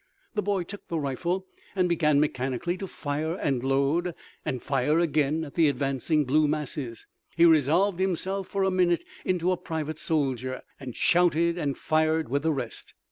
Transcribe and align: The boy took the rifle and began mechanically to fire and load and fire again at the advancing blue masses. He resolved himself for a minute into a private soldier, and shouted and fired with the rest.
The 0.33 0.41
boy 0.41 0.63
took 0.63 0.87
the 0.87 0.97
rifle 0.99 1.45
and 1.75 1.87
began 1.87 2.19
mechanically 2.19 2.75
to 2.79 2.87
fire 2.87 3.35
and 3.35 3.61
load 3.63 4.15
and 4.43 4.59
fire 4.59 4.97
again 4.97 5.43
at 5.43 5.53
the 5.53 5.69
advancing 5.69 6.25
blue 6.25 6.47
masses. 6.47 7.05
He 7.37 7.45
resolved 7.45 7.99
himself 7.99 8.47
for 8.47 8.63
a 8.63 8.71
minute 8.71 9.03
into 9.25 9.51
a 9.51 9.57
private 9.57 9.99
soldier, 9.99 10.63
and 10.79 10.95
shouted 10.95 11.59
and 11.59 11.77
fired 11.77 12.29
with 12.29 12.41
the 12.41 12.51
rest. 12.51 12.95